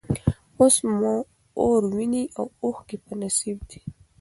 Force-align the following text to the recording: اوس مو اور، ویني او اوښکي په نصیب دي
اوس 0.59 0.75
مو 0.99 1.13
اور، 1.59 1.81
ویني 1.95 2.23
او 2.37 2.45
اوښکي 2.63 2.97
په 3.05 3.11
نصیب 3.21 3.57
دي 3.69 3.79